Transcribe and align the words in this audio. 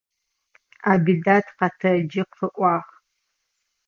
Абидат 0.91 1.45
къэтэджи 1.57 2.23
къыӏуагъ. 2.33 2.89